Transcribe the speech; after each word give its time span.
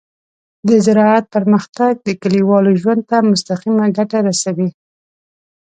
د 0.67 0.69
زراعت 0.85 1.25
پرمختګ 1.35 1.93
د 2.07 2.09
کليوالو 2.21 2.71
ژوند 2.81 3.01
ته 3.09 3.17
مستقیمه 3.31 3.85
ګټه 3.97 4.17
رسوي. 4.27 4.69